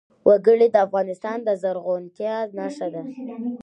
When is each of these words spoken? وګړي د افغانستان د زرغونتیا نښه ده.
وګړي 0.27 0.67
د 0.71 0.77
افغانستان 0.85 1.37
د 1.47 1.49
زرغونتیا 1.61 2.35
نښه 2.57 2.87
ده. 2.93 3.03